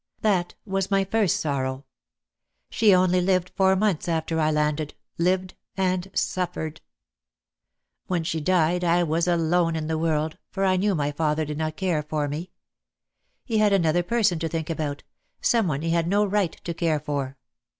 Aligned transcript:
That 0.21 0.55
was 0.65 0.89
my 0.89 1.05
first 1.05 1.39
sorrow. 1.39 1.85
She 2.71 2.91
only 2.91 3.21
lived 3.21 3.51
four 3.55 3.75
months 3.75 4.07
after 4.09 4.39
I 4.39 4.49
landed, 4.49 4.95
lived 5.19 5.53
and 5.77 6.09
suffered. 6.15 6.81
When 8.07 8.23
she 8.23 8.41
died 8.41 8.83
I 8.83 9.03
was 9.03 9.27
alone 9.27 9.75
in 9.75 9.85
the 9.85 9.99
world, 9.99 10.39
for 10.49 10.65
I 10.65 10.75
knew 10.75 10.95
my 10.95 11.11
father 11.11 11.45
did 11.45 11.59
not 11.59 11.77
care 11.77 12.01
for 12.01 12.27
me. 12.27 12.49
He 13.45 13.59
had 13.59 13.73
another 13.73 14.01
person 14.01 14.39
to 14.39 14.49
think 14.49 14.71
about; 14.71 15.03
someone 15.39 15.83
he 15.83 15.91
had 15.91 16.07
no 16.07 16.25
right 16.25 16.59
to 16.63 16.73
care 16.73 16.99
for. 16.99 17.37